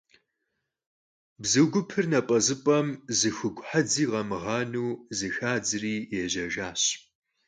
Bzu 1.41 1.63
gupır 1.73 2.05
nap'ezıp'em 2.11 2.87
zı 3.19 3.29
xugu 3.37 3.61
hedzi 3.69 4.05
khamığaneu 4.09 4.89
zexadzri 5.17 5.95
yêjejjaş. 6.13 6.83